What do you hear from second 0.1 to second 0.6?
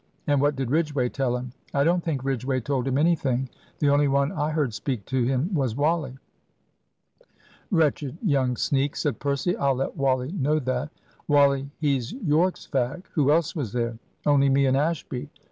"And what